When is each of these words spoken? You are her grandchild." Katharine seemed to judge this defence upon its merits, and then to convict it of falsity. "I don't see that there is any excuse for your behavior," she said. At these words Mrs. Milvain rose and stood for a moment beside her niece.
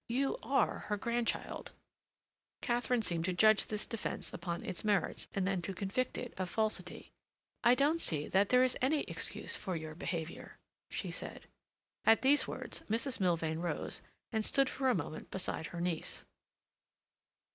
You 0.09 0.35
are 0.41 0.79
her 0.89 0.97
grandchild." 0.97 1.73
Katharine 2.61 3.03
seemed 3.03 3.25
to 3.25 3.33
judge 3.33 3.67
this 3.67 3.85
defence 3.85 4.33
upon 4.33 4.65
its 4.65 4.83
merits, 4.83 5.27
and 5.35 5.45
then 5.45 5.61
to 5.61 5.75
convict 5.75 6.17
it 6.17 6.33
of 6.37 6.49
falsity. 6.49 7.11
"I 7.63 7.75
don't 7.75 8.01
see 8.01 8.27
that 8.29 8.49
there 8.49 8.63
is 8.63 8.75
any 8.81 9.01
excuse 9.01 9.55
for 9.55 9.75
your 9.75 9.93
behavior," 9.93 10.57
she 10.89 11.11
said. 11.11 11.45
At 12.03 12.23
these 12.23 12.47
words 12.47 12.81
Mrs. 12.89 13.19
Milvain 13.19 13.59
rose 13.59 14.01
and 14.31 14.43
stood 14.43 14.71
for 14.71 14.89
a 14.89 14.95
moment 14.95 15.29
beside 15.29 15.67
her 15.67 15.79
niece. 15.79 16.25